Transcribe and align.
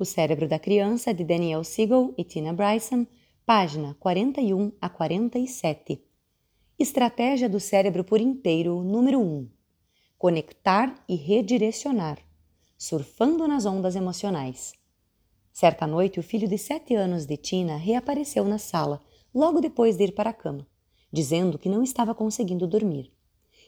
O 0.00 0.04
Cérebro 0.06 0.48
da 0.48 0.58
Criança, 0.58 1.12
de 1.12 1.22
Daniel 1.22 1.62
Siegel 1.62 2.14
e 2.16 2.24
Tina 2.24 2.54
Bryson, 2.54 3.06
página 3.44 3.94
41 4.00 4.72
a 4.80 4.88
47. 4.88 6.02
Estratégia 6.78 7.50
do 7.50 7.60
cérebro 7.60 8.02
por 8.02 8.18
inteiro, 8.18 8.82
número 8.82 9.20
1. 9.20 9.46
Conectar 10.16 11.04
e 11.06 11.16
redirecionar, 11.16 12.18
surfando 12.78 13.46
nas 13.46 13.66
ondas 13.66 13.94
emocionais. 13.94 14.72
Certa 15.52 15.86
noite, 15.86 16.18
o 16.18 16.22
filho 16.22 16.48
de 16.48 16.56
sete 16.56 16.94
anos 16.94 17.26
de 17.26 17.36
Tina 17.36 17.76
reapareceu 17.76 18.46
na 18.46 18.56
sala, 18.56 19.02
logo 19.34 19.60
depois 19.60 19.98
de 19.98 20.04
ir 20.04 20.14
para 20.14 20.30
a 20.30 20.32
cama, 20.32 20.66
dizendo 21.12 21.58
que 21.58 21.68
não 21.68 21.82
estava 21.82 22.14
conseguindo 22.14 22.66
dormir. 22.66 23.12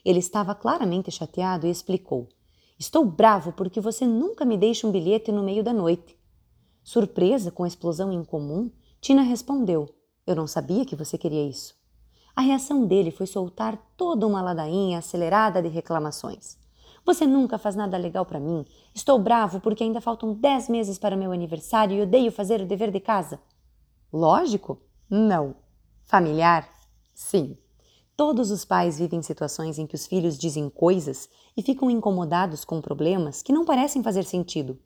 Ele 0.02 0.20
estava 0.20 0.54
claramente 0.54 1.10
chateado 1.10 1.66
e 1.66 1.70
explicou: 1.70 2.26
Estou 2.78 3.04
bravo 3.04 3.52
porque 3.52 3.82
você 3.82 4.06
nunca 4.06 4.46
me 4.46 4.56
deixa 4.56 4.86
um 4.86 4.90
bilhete 4.90 5.30
no 5.30 5.42
meio 5.42 5.62
da 5.62 5.74
noite. 5.74 6.21
Surpresa 6.82 7.50
com 7.50 7.64
a 7.64 7.68
explosão 7.68 8.12
incomum, 8.12 8.70
Tina 9.00 9.22
respondeu: 9.22 9.88
Eu 10.26 10.34
não 10.34 10.46
sabia 10.46 10.84
que 10.84 10.96
você 10.96 11.16
queria 11.16 11.46
isso. 11.46 11.74
A 12.34 12.40
reação 12.40 12.86
dele 12.86 13.10
foi 13.10 13.26
soltar 13.26 13.76
toda 13.96 14.26
uma 14.26 14.42
ladainha 14.42 14.98
acelerada 14.98 15.62
de 15.62 15.68
reclamações. 15.68 16.56
Você 17.04 17.26
nunca 17.26 17.58
faz 17.58 17.74
nada 17.74 17.96
legal 17.96 18.24
para 18.24 18.40
mim. 18.40 18.64
Estou 18.94 19.18
bravo 19.18 19.60
porque 19.60 19.82
ainda 19.82 20.00
faltam 20.00 20.34
dez 20.34 20.68
meses 20.68 20.98
para 20.98 21.16
meu 21.16 21.32
aniversário 21.32 21.96
e 21.96 22.02
odeio 22.02 22.30
fazer 22.30 22.60
o 22.60 22.66
dever 22.66 22.90
de 22.90 23.00
casa. 23.00 23.40
Lógico? 24.12 24.78
Não. 25.10 25.56
Familiar? 26.04 26.68
Sim. 27.12 27.56
Todos 28.16 28.50
os 28.50 28.64
pais 28.64 28.98
vivem 28.98 29.20
situações 29.20 29.78
em 29.78 29.86
que 29.86 29.94
os 29.94 30.06
filhos 30.06 30.38
dizem 30.38 30.70
coisas 30.70 31.28
e 31.56 31.62
ficam 31.62 31.90
incomodados 31.90 32.64
com 32.64 32.80
problemas 32.80 33.42
que 33.42 33.52
não 33.52 33.64
parecem 33.64 34.02
fazer 34.02 34.24
sentido. 34.24 34.78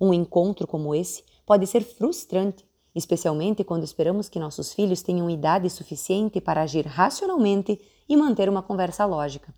Um 0.00 0.12
encontro 0.12 0.66
como 0.66 0.94
esse 0.94 1.22
pode 1.46 1.66
ser 1.66 1.82
frustrante 1.82 2.64
especialmente 2.94 3.64
quando 3.64 3.84
esperamos 3.84 4.28
que 4.28 4.38
nossos 4.38 4.72
filhos 4.72 5.02
tenham 5.02 5.30
idade 5.30 5.68
suficiente 5.70 6.40
para 6.40 6.62
agir 6.62 6.86
racionalmente 6.86 7.80
e 8.08 8.16
manter 8.16 8.48
uma 8.48 8.62
conversa 8.62 9.04
lógica. 9.04 9.54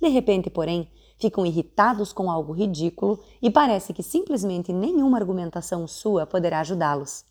De 0.00 0.08
repente, 0.08 0.50
porém, 0.50 0.88
ficam 1.18 1.44
irritados 1.44 2.12
com 2.12 2.30
algo 2.30 2.52
ridículo 2.52 3.20
e 3.40 3.50
parece 3.50 3.92
que 3.92 4.02
simplesmente 4.02 4.72
nenhuma 4.72 5.18
argumentação 5.18 5.86
sua 5.88 6.26
poderá 6.26 6.60
ajudá-los. 6.60 7.24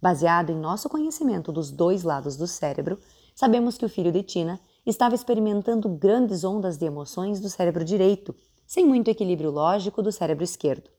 Baseado 0.00 0.50
em 0.50 0.56
nosso 0.56 0.88
conhecimento 0.88 1.50
dos 1.50 1.70
dois 1.70 2.02
lados 2.02 2.36
do 2.36 2.46
cérebro, 2.46 2.98
sabemos 3.34 3.76
que 3.76 3.84
o 3.84 3.88
filho 3.88 4.12
de 4.12 4.22
Tina 4.22 4.60
estava 4.86 5.14
experimentando 5.14 5.88
grandes 5.88 6.44
ondas 6.44 6.76
de 6.76 6.86
emoções 6.86 7.40
do 7.40 7.48
cérebro 7.48 7.84
direito, 7.84 8.34
sem 8.66 8.86
muito 8.86 9.08
equilíbrio 9.08 9.50
lógico 9.50 10.02
do 10.02 10.12
cérebro 10.12 10.44
esquerdo. 10.44 10.90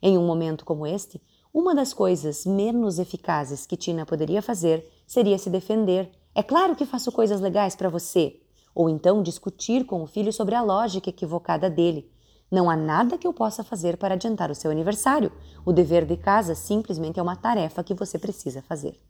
Em 0.00 0.16
um 0.16 0.26
momento 0.26 0.64
como 0.64 0.86
este, 0.86 1.20
uma 1.54 1.72
das 1.72 1.94
coisas 1.94 2.44
menos 2.44 2.98
eficazes 2.98 3.64
que 3.64 3.76
Tina 3.76 4.04
poderia 4.04 4.42
fazer 4.42 4.90
seria 5.06 5.38
se 5.38 5.48
defender. 5.48 6.10
É 6.34 6.42
claro 6.42 6.74
que 6.74 6.84
faço 6.84 7.12
coisas 7.12 7.40
legais 7.40 7.76
para 7.76 7.88
você. 7.88 8.40
Ou 8.74 8.90
então 8.90 9.22
discutir 9.22 9.86
com 9.86 10.02
o 10.02 10.06
filho 10.06 10.32
sobre 10.32 10.56
a 10.56 10.62
lógica 10.62 11.10
equivocada 11.10 11.70
dele. 11.70 12.10
Não 12.50 12.68
há 12.68 12.76
nada 12.76 13.16
que 13.16 13.24
eu 13.24 13.32
possa 13.32 13.62
fazer 13.62 13.96
para 13.96 14.14
adiantar 14.14 14.50
o 14.50 14.54
seu 14.54 14.68
aniversário. 14.68 15.30
O 15.64 15.72
dever 15.72 16.04
de 16.04 16.16
casa 16.16 16.56
simplesmente 16.56 17.20
é 17.20 17.22
uma 17.22 17.36
tarefa 17.36 17.84
que 17.84 17.94
você 17.94 18.18
precisa 18.18 18.60
fazer. 18.60 19.00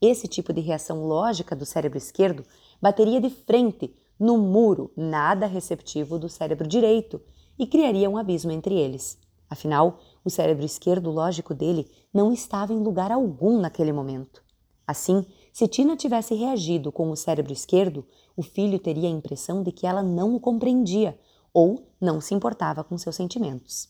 Esse 0.00 0.28
tipo 0.28 0.52
de 0.52 0.60
reação 0.60 1.04
lógica 1.04 1.56
do 1.56 1.66
cérebro 1.66 1.98
esquerdo 1.98 2.44
bateria 2.80 3.20
de 3.20 3.30
frente 3.30 3.92
no 4.16 4.38
muro 4.38 4.92
nada 4.96 5.46
receptivo 5.46 6.20
do 6.20 6.28
cérebro 6.28 6.68
direito 6.68 7.20
e 7.58 7.66
criaria 7.66 8.08
um 8.08 8.16
abismo 8.16 8.52
entre 8.52 8.76
eles. 8.76 9.18
Afinal, 9.50 10.00
o 10.24 10.30
cérebro 10.30 10.64
esquerdo 10.64 11.10
lógico 11.10 11.54
dele 11.54 11.86
não 12.12 12.32
estava 12.32 12.72
em 12.72 12.82
lugar 12.82 13.12
algum 13.12 13.60
naquele 13.60 13.92
momento. 13.92 14.42
Assim, 14.86 15.24
se 15.52 15.68
Tina 15.68 15.96
tivesse 15.96 16.34
reagido 16.34 16.90
com 16.90 17.10
o 17.10 17.16
cérebro 17.16 17.52
esquerdo, 17.52 18.06
o 18.36 18.42
filho 18.42 18.78
teria 18.78 19.08
a 19.08 19.12
impressão 19.12 19.62
de 19.62 19.70
que 19.70 19.86
ela 19.86 20.02
não 20.02 20.34
o 20.34 20.40
compreendia 20.40 21.18
ou 21.52 21.86
não 22.00 22.20
se 22.20 22.34
importava 22.34 22.82
com 22.82 22.98
seus 22.98 23.16
sentimentos. 23.16 23.88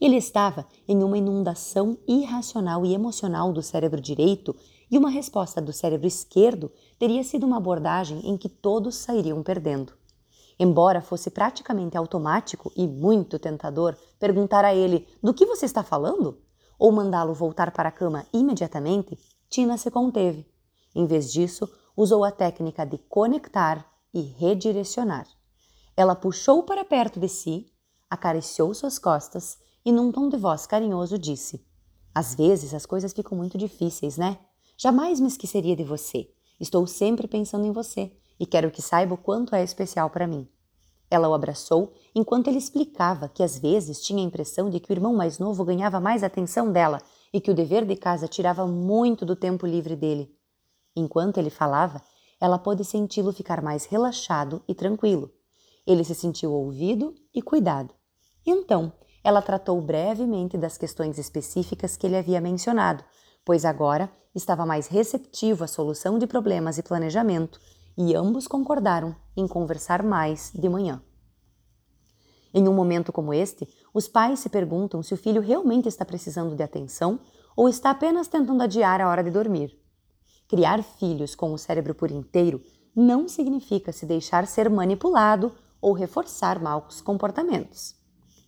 Ele 0.00 0.16
estava 0.16 0.66
em 0.86 1.02
uma 1.02 1.18
inundação 1.18 1.98
irracional 2.06 2.84
e 2.84 2.94
emocional 2.94 3.52
do 3.52 3.62
cérebro 3.62 4.00
direito 4.00 4.54
e 4.90 4.98
uma 4.98 5.10
resposta 5.10 5.60
do 5.60 5.72
cérebro 5.72 6.06
esquerdo 6.06 6.70
teria 6.98 7.22
sido 7.24 7.46
uma 7.46 7.56
abordagem 7.56 8.20
em 8.24 8.36
que 8.36 8.48
todos 8.48 8.94
sairiam 8.96 9.42
perdendo. 9.42 9.92
Embora 10.58 11.02
fosse 11.02 11.30
praticamente 11.30 11.98
automático 11.98 12.72
e 12.74 12.86
muito 12.86 13.38
tentador 13.38 13.96
perguntar 14.18 14.64
a 14.64 14.74
ele 14.74 15.06
do 15.22 15.34
que 15.34 15.44
você 15.44 15.66
está 15.66 15.82
falando 15.82 16.40
ou 16.78 16.90
mandá-lo 16.92 17.34
voltar 17.34 17.70
para 17.70 17.88
a 17.88 17.92
cama 17.92 18.26
imediatamente, 18.32 19.18
Tina 19.48 19.76
se 19.76 19.90
conteve. 19.90 20.46
Em 20.94 21.06
vez 21.06 21.32
disso, 21.32 21.68
usou 21.96 22.24
a 22.24 22.30
técnica 22.30 22.84
de 22.84 22.98
conectar 22.98 23.86
e 24.12 24.20
redirecionar. 24.20 25.26
Ela 25.96 26.14
puxou 26.14 26.62
para 26.62 26.84
perto 26.84 27.20
de 27.20 27.28
si, 27.28 27.70
acariciou 28.08 28.72
suas 28.74 28.98
costas 28.98 29.58
e, 29.84 29.92
num 29.92 30.10
tom 30.10 30.28
de 30.28 30.36
voz 30.36 30.66
carinhoso, 30.66 31.18
disse: 31.18 31.66
Às 32.14 32.34
vezes 32.34 32.74
as 32.74 32.84
coisas 32.86 33.12
ficam 33.12 33.36
muito 33.36 33.56
difíceis, 33.56 34.16
né? 34.16 34.38
Jamais 34.76 35.20
me 35.20 35.28
esqueceria 35.28 35.76
de 35.76 35.84
você. 35.84 36.30
Estou 36.60 36.86
sempre 36.86 37.26
pensando 37.26 37.66
em 37.66 37.72
você 37.72 38.12
e 38.38 38.46
quero 38.46 38.70
que 38.70 38.82
saiba 38.82 39.14
o 39.14 39.18
quanto 39.18 39.54
é 39.54 39.62
especial 39.62 40.10
para 40.10 40.26
mim. 40.26 40.48
Ela 41.10 41.28
o 41.28 41.34
abraçou 41.34 41.92
enquanto 42.14 42.48
ele 42.48 42.58
explicava 42.58 43.28
que 43.28 43.42
às 43.42 43.58
vezes 43.58 44.02
tinha 44.02 44.20
a 44.20 44.26
impressão 44.26 44.68
de 44.68 44.80
que 44.80 44.90
o 44.90 44.94
irmão 44.94 45.14
mais 45.14 45.38
novo 45.38 45.64
ganhava 45.64 46.00
mais 46.00 46.22
atenção 46.22 46.72
dela 46.72 47.00
e 47.32 47.40
que 47.40 47.50
o 47.50 47.54
dever 47.54 47.84
de 47.84 47.96
casa 47.96 48.26
tirava 48.26 48.66
muito 48.66 49.24
do 49.24 49.36
tempo 49.36 49.66
livre 49.66 49.94
dele. 49.94 50.34
Enquanto 50.96 51.38
ele 51.38 51.50
falava, 51.50 52.02
ela 52.40 52.58
pôde 52.58 52.84
senti-lo 52.84 53.32
ficar 53.32 53.62
mais 53.62 53.84
relaxado 53.84 54.62
e 54.66 54.74
tranquilo. 54.74 55.30
Ele 55.86 56.02
se 56.02 56.14
sentiu 56.14 56.52
ouvido 56.52 57.14
e 57.34 57.40
cuidado. 57.40 57.94
Então, 58.44 58.92
ela 59.22 59.42
tratou 59.42 59.80
brevemente 59.80 60.56
das 60.56 60.76
questões 60.76 61.18
específicas 61.18 61.96
que 61.96 62.06
ele 62.06 62.16
havia 62.16 62.40
mencionado, 62.40 63.04
pois 63.44 63.64
agora 63.64 64.10
estava 64.34 64.66
mais 64.66 64.86
receptivo 64.88 65.64
à 65.64 65.66
solução 65.66 66.18
de 66.18 66.26
problemas 66.26 66.78
e 66.78 66.82
planejamento 66.82 67.60
e 67.96 68.14
ambos 68.14 68.46
concordaram 68.46 69.16
em 69.36 69.46
conversar 69.46 70.02
mais 70.02 70.52
de 70.54 70.68
manhã. 70.68 71.02
Em 72.52 72.68
um 72.68 72.72
momento 72.72 73.12
como 73.12 73.34
este, 73.34 73.68
os 73.92 74.08
pais 74.08 74.40
se 74.40 74.48
perguntam 74.48 75.02
se 75.02 75.12
o 75.12 75.16
filho 75.16 75.42
realmente 75.42 75.88
está 75.88 76.04
precisando 76.04 76.54
de 76.54 76.62
atenção 76.62 77.20
ou 77.56 77.68
está 77.68 77.90
apenas 77.90 78.28
tentando 78.28 78.62
adiar 78.62 79.00
a 79.00 79.08
hora 79.08 79.22
de 79.22 79.30
dormir. 79.30 79.78
Criar 80.48 80.82
filhos 80.82 81.34
com 81.34 81.52
o 81.52 81.58
cérebro 81.58 81.94
por 81.94 82.10
inteiro 82.10 82.62
não 82.94 83.28
significa 83.28 83.92
se 83.92 84.06
deixar 84.06 84.46
ser 84.46 84.70
manipulado 84.70 85.52
ou 85.80 85.92
reforçar 85.92 86.60
maus 86.60 87.00
comportamentos. 87.00 87.94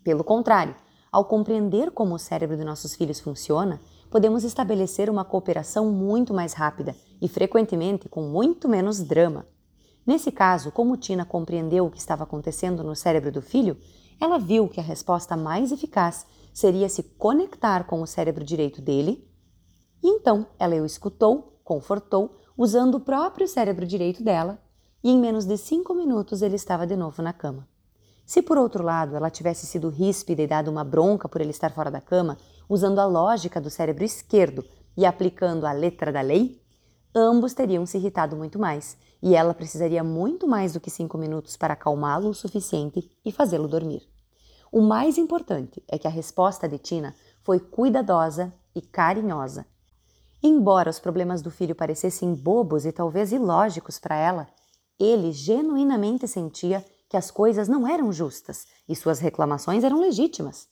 Pelo 0.03 0.25
contrário, 0.25 0.75
ao 1.13 1.25
compreender 1.25 1.91
como 1.91 2.15
o 2.15 2.19
cérebro 2.19 2.57
de 2.57 2.65
nossos 2.65 2.95
filhos 2.95 3.21
funciona, 3.21 3.81
podemos 4.11 4.45
estabelecer 4.45 5.11
uma 5.11 5.25
cooperação 5.25 5.91
muito 5.91 6.33
mais 6.33 6.53
rápida 6.53 6.95
e 7.21 7.29
frequentemente 7.29 8.09
com 8.09 8.23
muito 8.23 8.69
menos 8.69 9.01
drama. 9.01 9.47
Nesse 10.07 10.33
caso, 10.33 10.73
como 10.73 10.97
Tina 10.97 11.25
compreendeu 11.25 11.87
o 11.87 11.91
que 11.91 11.99
estava 11.99 12.25
acontecendo 12.25 12.83
no 12.83 12.97
cérebro 12.97 13.31
do 13.31 13.43
filho, 13.43 13.77
ela 14.21 14.39
viu 14.39 14.69
que 14.69 14.81
a 14.81 14.83
resposta 14.83 15.37
mais 15.37 15.71
eficaz 15.71 16.27
seria 16.53 16.89
se 16.89 17.03
conectar 17.03 17.85
com 17.85 18.01
o 18.01 18.07
cérebro 18.07 18.45
direito 18.45 18.81
dele, 18.81 19.29
e 20.03 20.09
então 20.09 20.47
ela 20.59 20.75
o 20.77 20.87
escutou, 20.87 21.61
confortou, 21.63 22.37
usando 22.57 22.97
o 22.97 23.01
próprio 23.01 23.47
cérebro 23.47 23.87
direito 23.87 24.23
dela, 24.23 24.61
e 25.03 25.11
em 25.11 25.19
menos 25.19 25.45
de 25.45 25.57
cinco 25.57 25.95
minutos 25.95 26.43
ele 26.43 26.57
estava 26.57 26.87
de 26.87 26.97
novo 26.97 27.23
na 27.23 27.33
cama. 27.33 27.69
Se 28.27 28.43
por 28.43 28.59
outro 28.59 28.83
lado 28.83 29.17
ela 29.17 29.31
tivesse 29.31 29.67
sido 29.67 29.89
ríspida 29.89 30.43
e 30.43 30.47
dado 30.47 30.71
uma 30.71 30.85
bronca 30.85 31.29
por 31.29 31.41
ele 31.41 31.51
estar 31.51 31.73
fora 31.73 31.91
da 31.91 32.01
cama, 32.01 32.37
usando 32.69 32.99
a 32.99 33.07
lógica 33.07 33.61
do 33.61 33.71
cérebro 33.71 34.05
esquerdo 34.05 34.65
e 34.97 35.07
aplicando 35.07 35.65
a 35.65 35.73
letra 35.73 36.13
da 36.13 36.21
lei, 36.21 36.61
ambos 37.15 37.55
teriam 37.55 37.85
se 37.87 37.99
irritado 37.99 38.37
muito 38.37 38.59
mais 38.59 38.97
e 39.23 39.35
ela 39.35 39.55
precisaria 39.55 40.05
muito 40.05 40.47
mais 40.47 40.73
do 40.73 40.81
que 40.81 40.91
cinco 40.91 41.19
minutos 41.19 41.57
para 41.57 41.75
acalmá-lo 41.75 42.29
o 42.29 42.35
suficiente 42.35 43.11
e 43.25 43.33
fazê-lo 43.33 43.69
dormir. 43.69 44.09
O 44.71 44.81
mais 44.81 45.19
importante 45.19 45.83
é 45.89 45.99
que 45.99 46.07
a 46.07 46.11
resposta 46.11 46.69
de 46.69 46.79
Tina 46.79 47.15
foi 47.43 47.59
cuidadosa 47.59 48.53
e 48.75 48.83
carinhosa. 48.83 49.67
Embora 50.43 50.91
os 50.91 51.01
problemas 51.01 51.43
do 51.43 51.51
filho 51.51 51.75
parecessem 51.75 52.35
bobos 52.35 52.85
e 52.85 52.93
talvez 52.93 53.33
ilógicos 53.33 53.99
para 53.99 54.17
ela, 54.17 54.47
ele 54.99 55.33
genuinamente 55.33 56.29
sentia 56.29 56.85
que 57.09 57.17
as 57.17 57.31
coisas 57.31 57.69
não 57.69 57.89
eram 57.89 58.13
justas 58.13 58.67
e 58.89 58.95
suas 58.95 59.19
reclamações 59.19 59.83
eram 59.83 60.01
legítimas. 60.01 60.69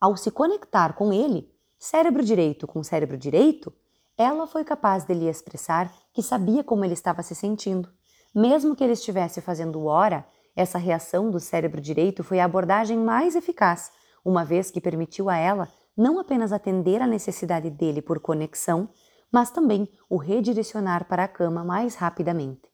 Ao 0.00 0.16
se 0.16 0.30
conectar 0.30 0.92
com 0.92 1.12
ele, 1.12 1.50
cérebro 1.78 2.22
direito 2.22 2.66
com 2.66 2.82
cérebro 2.84 3.16
direito, 3.16 3.72
ela 4.16 4.46
foi 4.46 4.64
capaz 4.64 5.04
de 5.04 5.14
lhe 5.14 5.28
expressar 5.28 5.92
que 6.12 6.22
sabia 6.22 6.62
como 6.62 6.84
ele 6.84 6.94
estava 6.94 7.22
se 7.22 7.34
sentindo. 7.34 7.88
Mesmo 8.34 8.76
que 8.76 8.84
ele 8.84 8.92
estivesse 8.92 9.40
fazendo 9.40 9.84
hora, 9.84 10.26
essa 10.54 10.78
reação 10.78 11.30
do 11.30 11.40
cérebro 11.40 11.80
direito 11.80 12.22
foi 12.22 12.38
a 12.40 12.44
abordagem 12.44 12.98
mais 12.98 13.34
eficaz, 13.34 13.90
uma 14.24 14.44
vez 14.44 14.70
que 14.70 14.80
permitiu 14.80 15.28
a 15.28 15.36
ela 15.36 15.68
não 15.96 16.18
apenas 16.18 16.52
atender 16.52 17.02
a 17.02 17.06
necessidade 17.06 17.68
dele 17.68 18.00
por 18.00 18.20
conexão, 18.20 18.88
mas 19.30 19.50
também 19.50 19.88
o 20.08 20.16
redirecionar 20.16 21.06
para 21.06 21.24
a 21.24 21.28
cama 21.28 21.64
mais 21.64 21.94
rapidamente. 21.94 22.70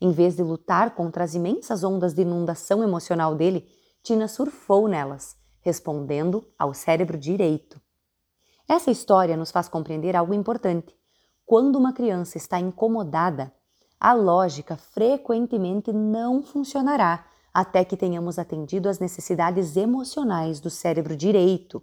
Em 0.00 0.12
vez 0.12 0.36
de 0.36 0.42
lutar 0.42 0.94
contra 0.94 1.24
as 1.24 1.34
imensas 1.34 1.82
ondas 1.82 2.14
de 2.14 2.22
inundação 2.22 2.82
emocional 2.82 3.34
dele, 3.34 3.66
Tina 4.02 4.28
surfou 4.28 4.86
nelas, 4.86 5.36
respondendo 5.60 6.46
ao 6.58 6.72
cérebro 6.72 7.18
direito. 7.18 7.80
Essa 8.68 8.90
história 8.90 9.34
nos 9.34 9.50
faz 9.50 9.66
compreender 9.66 10.14
algo 10.14 10.34
importante. 10.34 10.94
Quando 11.46 11.76
uma 11.76 11.94
criança 11.94 12.36
está 12.36 12.60
incomodada, 12.60 13.50
a 13.98 14.12
lógica 14.12 14.76
frequentemente 14.76 15.90
não 15.90 16.42
funcionará 16.42 17.24
até 17.52 17.82
que 17.82 17.96
tenhamos 17.96 18.38
atendido 18.38 18.86
às 18.86 18.98
necessidades 18.98 19.74
emocionais 19.74 20.60
do 20.60 20.68
cérebro 20.68 21.16
direito. 21.16 21.82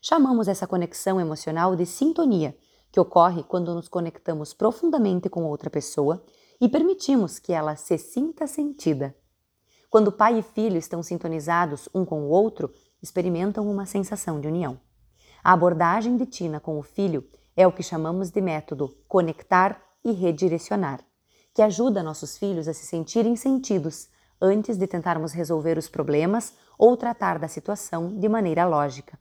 Chamamos 0.00 0.46
essa 0.46 0.68
conexão 0.68 1.20
emocional 1.20 1.74
de 1.74 1.84
sintonia, 1.84 2.56
que 2.92 3.00
ocorre 3.00 3.42
quando 3.42 3.74
nos 3.74 3.88
conectamos 3.88 4.54
profundamente 4.54 5.28
com 5.28 5.44
outra 5.44 5.68
pessoa 5.68 6.24
e 6.60 6.68
permitimos 6.68 7.40
que 7.40 7.52
ela 7.52 7.74
se 7.74 7.98
sinta 7.98 8.46
sentida. 8.46 9.16
Quando 9.90 10.12
pai 10.12 10.38
e 10.38 10.42
filho 10.42 10.76
estão 10.76 11.02
sintonizados 11.02 11.88
um 11.92 12.04
com 12.04 12.22
o 12.22 12.28
outro, 12.28 12.72
experimentam 13.02 13.68
uma 13.68 13.84
sensação 13.84 14.40
de 14.40 14.46
união. 14.46 14.78
A 15.44 15.52
abordagem 15.52 16.16
de 16.16 16.24
Tina 16.24 16.58
com 16.58 16.78
o 16.78 16.82
filho 16.82 17.22
é 17.54 17.66
o 17.66 17.72
que 17.72 17.82
chamamos 17.82 18.30
de 18.30 18.40
método 18.40 18.96
conectar 19.06 19.78
e 20.02 20.10
redirecionar, 20.10 21.04
que 21.52 21.60
ajuda 21.60 22.02
nossos 22.02 22.38
filhos 22.38 22.66
a 22.66 22.72
se 22.72 22.86
sentirem 22.86 23.36
sentidos 23.36 24.08
antes 24.40 24.78
de 24.78 24.86
tentarmos 24.86 25.32
resolver 25.32 25.76
os 25.76 25.86
problemas 25.86 26.54
ou 26.78 26.96
tratar 26.96 27.38
da 27.38 27.46
situação 27.46 28.18
de 28.18 28.26
maneira 28.26 28.64
lógica. 28.64 29.18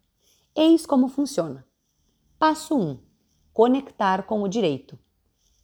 Eis 0.55 0.85
como 0.85 1.09
funciona. 1.09 1.65
Passo 2.39 2.73
1: 2.73 2.99
Conectar 3.51 4.23
com 4.23 4.41
o 4.43 4.47
direito. 4.47 4.97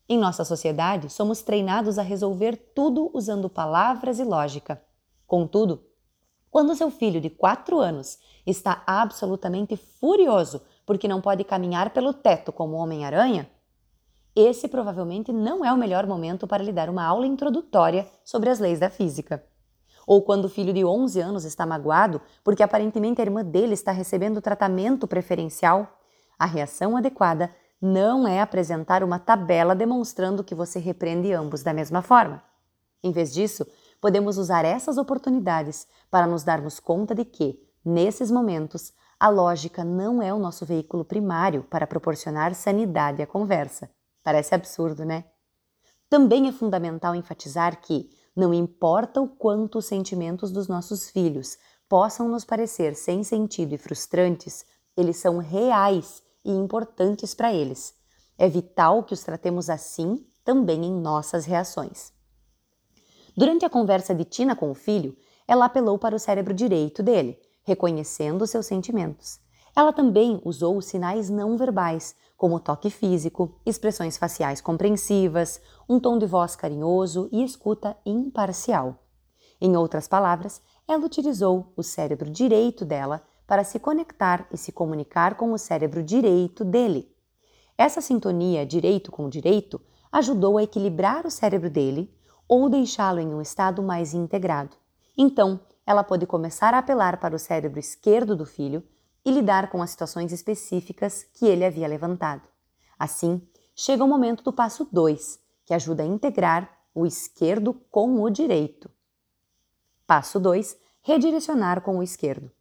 Em 0.09 0.17
nossa 0.17 0.43
sociedade, 0.43 1.09
somos 1.09 1.41
treinados 1.41 1.97
a 1.97 2.01
resolver 2.01 2.57
tudo 2.75 3.09
usando 3.13 3.49
palavras 3.49 4.19
e 4.19 4.25
lógica. 4.25 4.83
Contudo, 5.25 5.85
quando 6.51 6.75
seu 6.75 6.89
filho 6.89 7.21
de 7.21 7.29
4 7.29 7.79
anos 7.79 8.17
está 8.45 8.83
absolutamente 8.85 9.77
furioso 9.77 10.61
porque 10.85 11.07
não 11.07 11.21
pode 11.21 11.43
caminhar 11.43 11.91
pelo 11.91 12.13
teto 12.13 12.51
como 12.51 12.77
Homem-Aranha, 12.77 13.49
esse 14.35 14.67
provavelmente 14.67 15.31
não 15.31 15.65
é 15.65 15.73
o 15.73 15.77
melhor 15.77 16.07
momento 16.07 16.47
para 16.47 16.63
lhe 16.63 16.71
dar 16.71 16.89
uma 16.89 17.03
aula 17.03 17.27
introdutória 17.27 18.07
sobre 18.23 18.49
as 18.49 18.59
leis 18.59 18.79
da 18.79 18.89
física. 18.89 19.43
Ou 20.07 20.21
quando 20.21 20.45
o 20.45 20.49
filho 20.49 20.73
de 20.73 20.83
11 20.83 21.19
anos 21.19 21.45
está 21.45 21.65
magoado 21.65 22.21
porque 22.43 22.63
aparentemente 22.63 23.21
a 23.21 23.25
irmã 23.25 23.43
dele 23.43 23.73
está 23.73 23.91
recebendo 23.91 24.41
tratamento 24.41 25.07
preferencial, 25.07 25.99
a 26.37 26.45
reação 26.45 26.95
adequada 26.95 27.53
não 27.81 28.27
é 28.27 28.41
apresentar 28.41 29.03
uma 29.03 29.19
tabela 29.19 29.75
demonstrando 29.75 30.43
que 30.43 30.55
você 30.55 30.79
repreende 30.79 31.31
ambos 31.31 31.61
da 31.63 31.73
mesma 31.73 32.01
forma. 32.01 32.41
Em 33.03 33.11
vez 33.11 33.33
disso, 33.33 33.65
podemos 34.01 34.37
usar 34.37 34.65
essas 34.65 34.97
oportunidades 34.97 35.87
para 36.09 36.27
nos 36.27 36.43
darmos 36.43 36.79
conta 36.79 37.13
de 37.13 37.25
que, 37.25 37.59
nesses 37.83 38.31
momentos, 38.31 38.93
a 39.19 39.29
lógica 39.29 39.83
não 39.83 40.21
é 40.21 40.33
o 40.33 40.39
nosso 40.39 40.65
veículo 40.65 41.03
primário 41.03 41.63
para 41.63 41.85
proporcionar 41.85 42.55
sanidade 42.55 43.21
à 43.21 43.27
conversa. 43.27 43.89
Parece 44.23 44.55
absurdo, 44.55 45.03
né? 45.03 45.25
Também 46.09 46.47
é 46.47 46.51
fundamental 46.51 47.13
enfatizar 47.13 47.81
que, 47.81 48.09
não 48.35 48.53
importa 48.53 49.19
o 49.19 49.27
quanto 49.27 49.79
os 49.79 49.85
sentimentos 49.85 50.51
dos 50.51 50.67
nossos 50.67 51.09
filhos 51.09 51.57
possam 51.89 52.29
nos 52.29 52.45
parecer 52.45 52.95
sem 52.95 53.23
sentido 53.23 53.73
e 53.73 53.77
frustrantes, 53.77 54.65
eles 54.95 55.17
são 55.17 55.39
reais 55.39 56.21
e 56.45 56.51
importantes 56.51 57.33
para 57.33 57.53
eles. 57.53 57.93
É 58.37 58.47
vital 58.47 59.03
que 59.03 59.13
os 59.13 59.23
tratemos 59.23 59.69
assim 59.69 60.25
também 60.43 60.85
em 60.85 60.93
nossas 60.93 61.45
reações. 61.45 62.13
Durante 63.39 63.63
a 63.63 63.69
conversa 63.69 64.13
de 64.13 64.25
Tina 64.25 64.53
com 64.53 64.69
o 64.69 64.75
filho, 64.75 65.15
ela 65.47 65.63
apelou 65.63 65.97
para 65.97 66.13
o 66.13 66.19
cérebro 66.19 66.53
direito 66.53 67.01
dele, 67.01 67.39
reconhecendo 67.63 68.45
seus 68.45 68.65
sentimentos. 68.65 69.39
Ela 69.73 69.93
também 69.93 70.41
usou 70.43 70.81
sinais 70.81 71.29
não 71.29 71.55
verbais, 71.55 72.13
como 72.35 72.59
toque 72.59 72.89
físico, 72.89 73.57
expressões 73.65 74.17
faciais 74.17 74.59
compreensivas, 74.59 75.61
um 75.87 76.01
tom 76.01 76.17
de 76.17 76.25
voz 76.25 76.53
carinhoso 76.57 77.29
e 77.31 77.41
escuta 77.41 77.95
imparcial. 78.05 79.05
Em 79.61 79.77
outras 79.77 80.05
palavras, 80.05 80.61
ela 80.85 81.05
utilizou 81.05 81.71
o 81.77 81.81
cérebro 81.81 82.29
direito 82.29 82.83
dela 82.83 83.23
para 83.47 83.63
se 83.63 83.79
conectar 83.79 84.49
e 84.51 84.57
se 84.57 84.73
comunicar 84.73 85.35
com 85.35 85.53
o 85.53 85.57
cérebro 85.57 86.03
direito 86.03 86.65
dele. 86.65 87.09
Essa 87.77 88.01
sintonia 88.01 88.65
direito 88.65 89.09
com 89.09 89.29
direito 89.29 89.79
ajudou 90.11 90.57
a 90.57 90.63
equilibrar 90.63 91.25
o 91.25 91.31
cérebro 91.31 91.69
dele 91.69 92.13
ou 92.49 92.67
deixá-lo 92.67 93.19
em 93.19 93.31
um 93.31 93.41
estado 93.41 93.83
mais 93.83 94.15
integrado. 94.15 94.75
Então, 95.15 95.59
ela 95.85 96.03
pôde 96.03 96.25
começar 96.25 96.73
a 96.73 96.79
apelar 96.79 97.19
para 97.19 97.35
o 97.35 97.39
cérebro 97.39 97.79
esquerdo 97.79 98.35
do 98.35 98.45
filho 98.45 98.83
e 99.23 99.31
lidar 99.31 99.69
com 99.69 99.81
as 99.83 99.91
situações 99.91 100.31
específicas 100.31 101.23
que 101.33 101.45
ele 101.45 101.63
havia 101.63 101.87
levantado. 101.87 102.41
Assim, 102.97 103.41
chega 103.75 104.03
o 104.03 104.07
momento 104.07 104.43
do 104.43 104.51
passo 104.51 104.87
2, 104.91 105.39
que 105.65 105.73
ajuda 105.73 106.01
a 106.01 106.07
integrar 106.07 106.69
o 106.95 107.05
esquerdo 107.05 107.73
com 107.91 108.21
o 108.21 108.29
direito. 108.29 108.89
Passo 110.07 110.39
2: 110.39 110.75
redirecionar 111.01 111.81
com 111.81 111.99
o 111.99 112.03
esquerdo. 112.03 112.51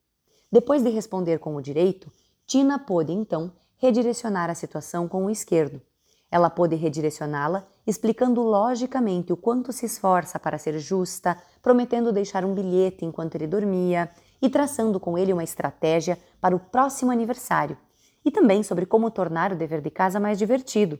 Depois 0.52 0.82
de 0.82 0.90
responder 0.90 1.38
com 1.38 1.56
o 1.56 1.62
direito, 1.62 2.12
Tina 2.46 2.79
pôde 2.79 3.12
então 3.12 3.52
redirecionar 3.79 4.50
a 4.50 4.55
situação 4.55 5.08
com 5.08 5.25
o 5.25 5.31
esquerdo. 5.31 5.81
Ela 6.30 6.50
pôde 6.50 6.76
redirecioná-la 6.76 7.66
explicando 7.86 8.42
logicamente 8.42 9.32
o 9.32 9.36
quanto 9.36 9.72
se 9.72 9.86
esforça 9.86 10.38
para 10.38 10.58
ser 10.58 10.78
justa, 10.78 11.38
prometendo 11.62 12.12
deixar 12.12 12.44
um 12.44 12.54
bilhete 12.54 13.06
enquanto 13.06 13.34
ele 13.34 13.46
dormia 13.46 14.10
e 14.42 14.50
traçando 14.50 15.00
com 15.00 15.16
ele 15.16 15.32
uma 15.32 15.42
estratégia 15.42 16.19
para 16.38 16.54
o 16.54 16.60
próximo 16.60 17.10
aniversário, 17.10 17.78
e 18.22 18.30
também 18.30 18.62
sobre 18.62 18.84
como 18.84 19.10
tornar 19.10 19.52
o 19.52 19.56
dever 19.56 19.80
de 19.80 19.90
casa 19.90 20.20
mais 20.20 20.38
divertido. 20.38 20.98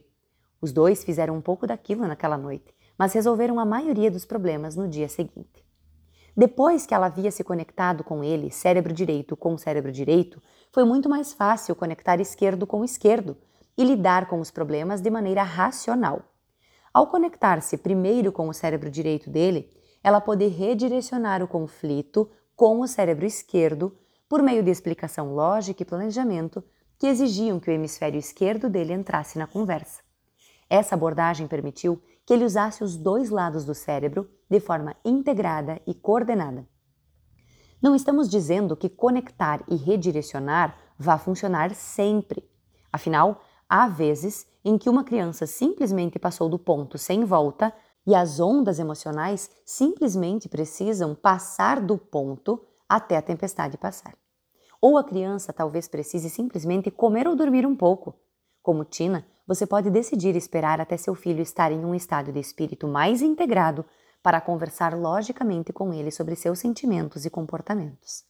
Os 0.59 0.71
dois 0.71 1.03
fizeram 1.03 1.35
um 1.35 1.41
pouco 1.41 1.67
daquilo 1.67 2.07
naquela 2.07 2.37
noite, 2.37 2.73
mas 2.97 3.13
resolveram 3.13 3.59
a 3.59 3.65
maioria 3.65 4.09
dos 4.09 4.25
problemas 4.25 4.75
no 4.75 4.87
dia 4.87 5.07
seguinte. 5.07 5.63
Depois 6.35 6.87
que 6.87 6.93
ela 6.93 7.05
havia 7.05 7.29
se 7.29 7.43
conectado 7.43 8.03
com 8.03 8.23
ele, 8.23 8.49
cérebro 8.49 8.93
direito 8.93 9.37
com 9.37 9.57
cérebro 9.59 9.91
direito, 9.91 10.41
foi 10.71 10.83
muito 10.83 11.07
mais 11.07 11.33
fácil 11.33 11.75
conectar 11.75 12.19
esquerdo 12.19 12.65
com 12.65 12.83
esquerdo 12.83 13.37
e 13.79 13.83
lidar 13.85 14.27
com 14.27 14.41
os 14.41 14.51
problemas 14.51 14.99
de 14.99 15.09
maneira 15.09 15.41
racional. 15.41 16.21
Ao 16.93 17.07
conectar-se 17.07 17.77
primeiro 17.77 18.29
com 18.29 18.49
o 18.49 18.53
cérebro 18.53 18.91
direito 18.91 19.29
dele, 19.29 19.71
ela 20.03 20.19
pôde 20.19 20.47
redirecionar 20.47 21.41
o 21.41 21.47
conflito 21.47 22.29
com 22.57 22.81
o 22.81 22.87
cérebro 22.89 23.25
esquerdo 23.25 23.97
por 24.27 24.43
meio 24.43 24.61
de 24.61 24.69
explicação 24.69 25.33
lógica 25.33 25.81
e 25.81 25.85
planejamento 25.85 26.61
que 26.97 27.07
exigiam 27.07 27.57
que 27.57 27.71
o 27.71 27.73
hemisfério 27.73 28.19
esquerdo 28.19 28.69
dele 28.69 28.91
entrasse 28.91 29.39
na 29.39 29.47
conversa. 29.47 30.01
Essa 30.69 30.95
abordagem 30.95 31.47
permitiu 31.47 32.03
que 32.25 32.33
ele 32.33 32.43
usasse 32.43 32.83
os 32.83 32.97
dois 32.97 33.29
lados 33.29 33.63
do 33.63 33.73
cérebro 33.73 34.29
de 34.49 34.59
forma 34.59 34.93
integrada 35.05 35.81
e 35.87 35.93
coordenada. 35.93 36.67
Não 37.81 37.95
estamos 37.95 38.29
dizendo 38.29 38.75
que 38.75 38.89
conectar 38.89 39.63
e 39.69 39.77
redirecionar 39.77 40.77
vá 40.97 41.17
funcionar 41.17 41.73
sempre. 41.73 42.43
Afinal, 42.91 43.41
há 43.69 43.87
vezes 43.87 44.47
em 44.65 44.77
que 44.77 44.89
uma 44.89 45.03
criança 45.03 45.45
simplesmente 45.45 46.17
passou 46.17 46.49
do 46.49 46.57
ponto 46.57 46.97
sem 46.97 47.23
volta 47.23 47.73
e 48.05 48.15
as 48.15 48.39
ondas 48.39 48.79
emocionais 48.79 49.51
simplesmente 49.63 50.49
precisam 50.49 51.13
passar 51.13 51.79
do 51.79 51.97
ponto 51.97 52.65
até 52.87 53.15
a 53.15 53.21
tempestade 53.21 53.77
passar. 53.77 54.15
Ou 54.81 54.97
a 54.97 55.03
criança 55.03 55.53
talvez 55.53 55.87
precise 55.87 56.29
simplesmente 56.29 56.89
comer 56.89 57.27
ou 57.27 57.35
dormir 57.35 57.65
um 57.65 57.75
pouco. 57.75 58.15
Como 58.63 58.83
Tina, 58.83 59.25
você 59.45 59.65
pode 59.65 59.89
decidir 59.89 60.35
esperar 60.35 60.81
até 60.81 60.97
seu 60.97 61.13
filho 61.13 61.41
estar 61.41 61.71
em 61.71 61.83
um 61.85 61.93
estado 61.93 62.31
de 62.31 62.39
espírito 62.39 62.87
mais 62.87 63.21
integrado 63.21 63.85
para 64.23 64.41
conversar 64.41 64.97
logicamente 64.97 65.71
com 65.71 65.93
ele 65.93 66.11
sobre 66.11 66.35
seus 66.35 66.59
sentimentos 66.59 67.25
e 67.25 67.29
comportamentos. 67.29 68.23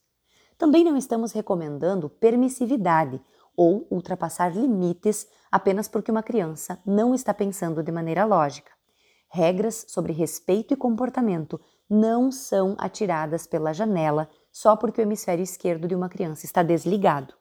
Também 0.58 0.84
não 0.84 0.98
estamos 0.98 1.32
recomendando 1.32 2.10
permissividade 2.10 3.22
ou 3.56 3.88
ultrapassar 3.90 4.56
limites 4.56 5.28
apenas 5.52 5.88
porque 5.88 6.12
uma 6.12 6.24
criança 6.24 6.82
não 6.86 7.14
está 7.14 7.34
pensando 7.34 7.84
de 7.84 7.92
maneira 7.92 8.26
lógica. 8.26 8.72
Regras 9.30 9.86
sobre 9.88 10.12
respeito 10.12 10.74
e 10.74 10.78
comportamento 10.78 11.60
não 11.90 12.32
são 12.32 12.76
atiradas 12.80 13.46
pela 13.46 13.74
janela 13.74 14.30
só 14.52 14.76
porque 14.76 15.02
o 15.02 15.04
hemisfério 15.04 15.44
esquerdo 15.44 15.88
de 15.88 15.96
uma 15.96 16.10
criança 16.10 16.46
está 16.46 16.64
desligado. 16.64 17.34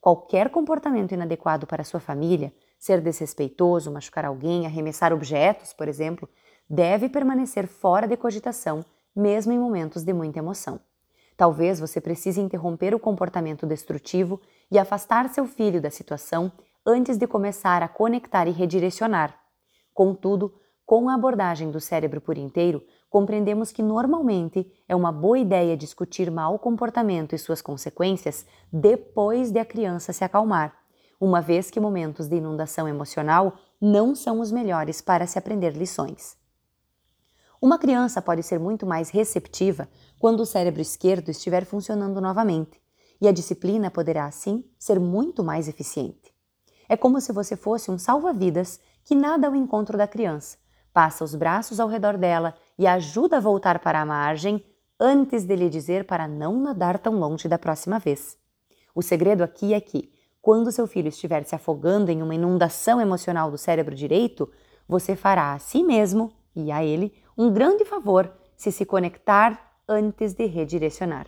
Qualquer 0.00 0.50
comportamento 0.50 1.12
inadequado 1.12 1.66
para 1.66 1.82
sua 1.82 1.98
família 1.98 2.52
ser 2.78 3.00
desrespeitoso, 3.00 3.90
machucar 3.90 4.26
alguém, 4.26 4.66
arremessar 4.66 5.12
objetos, 5.12 5.72
por 5.72 5.88
exemplo, 5.88 6.28
deve 6.68 7.08
permanecer 7.08 7.66
fora 7.66 8.06
de 8.06 8.16
cogitação, 8.16 8.84
mesmo 9.16 9.52
em 9.52 9.58
momentos 9.58 10.02
de 10.02 10.12
muita 10.12 10.40
emoção. 10.40 10.78
Talvez 11.36 11.80
você 11.80 12.00
precise 12.00 12.40
interromper 12.40 12.94
o 12.94 13.00
comportamento 13.00 13.66
destrutivo 13.66 14.40
e 14.70 14.78
afastar 14.78 15.28
seu 15.28 15.46
filho 15.46 15.80
da 15.80 15.90
situação 15.90 16.52
antes 16.86 17.16
de 17.16 17.26
começar 17.26 17.82
a 17.82 17.88
conectar 17.88 18.46
e 18.46 18.52
redirecionar. 18.52 19.34
Contudo, 19.92 20.54
com 20.86 21.08
a 21.08 21.14
abordagem 21.14 21.70
do 21.70 21.80
cérebro 21.80 22.20
por 22.20 22.36
inteiro, 22.36 22.84
compreendemos 23.08 23.72
que 23.72 23.82
normalmente 23.82 24.70
é 24.86 24.94
uma 24.94 25.10
boa 25.10 25.38
ideia 25.38 25.76
discutir 25.76 26.30
mau 26.30 26.58
comportamento 26.58 27.34
e 27.34 27.38
suas 27.38 27.62
consequências 27.62 28.44
depois 28.72 29.50
de 29.50 29.58
a 29.58 29.64
criança 29.64 30.12
se 30.12 30.24
acalmar, 30.24 30.76
uma 31.18 31.40
vez 31.40 31.70
que 31.70 31.80
momentos 31.80 32.28
de 32.28 32.36
inundação 32.36 32.86
emocional 32.86 33.54
não 33.80 34.14
são 34.14 34.40
os 34.40 34.52
melhores 34.52 35.00
para 35.00 35.26
se 35.26 35.38
aprender 35.38 35.70
lições. 35.70 36.36
Uma 37.64 37.78
criança 37.78 38.20
pode 38.20 38.42
ser 38.42 38.60
muito 38.60 38.84
mais 38.84 39.08
receptiva 39.08 39.88
quando 40.18 40.40
o 40.40 40.44
cérebro 40.44 40.82
esquerdo 40.82 41.30
estiver 41.30 41.64
funcionando 41.64 42.20
novamente, 42.20 42.78
e 43.18 43.26
a 43.26 43.32
disciplina 43.32 43.90
poderá, 43.90 44.26
assim, 44.26 44.62
ser 44.78 45.00
muito 45.00 45.42
mais 45.42 45.66
eficiente. 45.66 46.34
É 46.90 46.94
como 46.94 47.22
se 47.22 47.32
você 47.32 47.56
fosse 47.56 47.90
um 47.90 47.96
salva-vidas 47.96 48.78
que 49.02 49.14
nada 49.14 49.46
ao 49.46 49.56
encontro 49.56 49.96
da 49.96 50.06
criança, 50.06 50.58
passa 50.92 51.24
os 51.24 51.34
braços 51.34 51.80
ao 51.80 51.88
redor 51.88 52.18
dela 52.18 52.54
e 52.78 52.86
ajuda 52.86 53.38
a 53.38 53.40
voltar 53.40 53.78
para 53.78 53.98
a 53.98 54.04
margem 54.04 54.62
antes 55.00 55.44
de 55.44 55.56
lhe 55.56 55.70
dizer 55.70 56.04
para 56.04 56.28
não 56.28 56.60
nadar 56.60 56.98
tão 56.98 57.18
longe 57.18 57.48
da 57.48 57.58
próxima 57.58 57.98
vez. 57.98 58.36
O 58.94 59.00
segredo 59.00 59.42
aqui 59.42 59.72
é 59.72 59.80
que, 59.80 60.12
quando 60.42 60.70
seu 60.70 60.86
filho 60.86 61.08
estiver 61.08 61.42
se 61.46 61.54
afogando 61.54 62.10
em 62.10 62.20
uma 62.20 62.34
inundação 62.34 63.00
emocional 63.00 63.50
do 63.50 63.56
cérebro 63.56 63.94
direito, 63.94 64.52
você 64.86 65.16
fará 65.16 65.54
a 65.54 65.58
si 65.58 65.82
mesmo 65.82 66.30
e 66.54 66.70
a 66.70 66.84
ele 66.84 67.23
um 67.36 67.52
grande 67.52 67.84
favor 67.84 68.30
se 68.56 68.70
se 68.70 68.84
conectar 68.84 69.72
antes 69.88 70.32
de 70.34 70.46
redirecionar. 70.46 71.26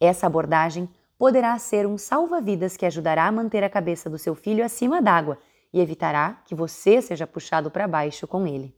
Essa 0.00 0.26
abordagem 0.26 0.88
poderá 1.18 1.56
ser 1.58 1.86
um 1.86 1.96
salva-vidas 1.96 2.76
que 2.76 2.86
ajudará 2.86 3.26
a 3.26 3.32
manter 3.32 3.62
a 3.62 3.70
cabeça 3.70 4.10
do 4.10 4.18
seu 4.18 4.34
filho 4.34 4.64
acima 4.64 5.00
d'água 5.00 5.38
e 5.72 5.80
evitará 5.80 6.42
que 6.44 6.54
você 6.54 7.00
seja 7.00 7.26
puxado 7.26 7.70
para 7.70 7.86
baixo 7.86 8.26
com 8.26 8.46
ele. 8.46 8.74